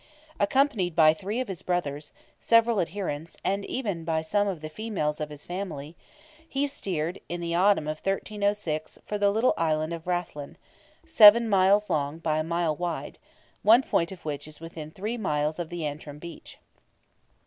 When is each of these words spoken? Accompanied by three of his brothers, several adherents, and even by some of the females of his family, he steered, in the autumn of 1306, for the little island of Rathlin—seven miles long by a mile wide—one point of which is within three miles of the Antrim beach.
Accompanied 0.39 0.95
by 0.95 1.13
three 1.13 1.39
of 1.39 1.47
his 1.47 1.61
brothers, 1.61 2.11
several 2.39 2.81
adherents, 2.81 3.37
and 3.45 3.63
even 3.65 4.03
by 4.03 4.23
some 4.23 4.47
of 4.47 4.61
the 4.61 4.67
females 4.69 5.21
of 5.21 5.29
his 5.29 5.45
family, 5.45 5.95
he 6.49 6.65
steered, 6.65 7.21
in 7.29 7.39
the 7.39 7.53
autumn 7.53 7.85
of 7.87 7.99
1306, 7.99 8.97
for 9.05 9.19
the 9.19 9.29
little 9.29 9.53
island 9.59 9.93
of 9.93 10.07
Rathlin—seven 10.07 11.47
miles 11.47 11.87
long 11.87 12.17
by 12.17 12.39
a 12.39 12.43
mile 12.43 12.75
wide—one 12.75 13.83
point 13.83 14.11
of 14.11 14.25
which 14.25 14.47
is 14.47 14.59
within 14.59 14.89
three 14.89 15.17
miles 15.17 15.59
of 15.59 15.69
the 15.69 15.85
Antrim 15.85 16.17
beach. 16.17 16.57